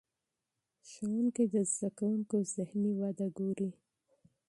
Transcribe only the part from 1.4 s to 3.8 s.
د زده کوونکو ذهني وده ګوري.